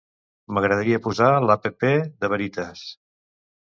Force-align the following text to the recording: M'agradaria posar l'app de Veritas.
M'agradaria 0.57 1.01
posar 1.09 1.29
l'app 1.51 1.71
de 1.87 2.35
Veritas. 2.37 2.91